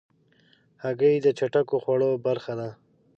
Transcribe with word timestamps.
هګۍ 0.83 1.15
د 1.21 1.27
چټکو 1.37 1.75
خوړو 1.83 2.11
برخه 2.25 2.53
ده. 2.59 2.69